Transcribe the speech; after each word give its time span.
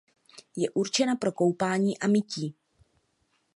Je 0.55 0.69
určena 0.69 1.15
pro 1.15 1.31
koupání 1.31 1.97
a 1.99 2.07
mytí. 2.07 2.55